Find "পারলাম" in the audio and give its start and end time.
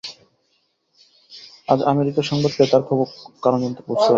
3.87-4.09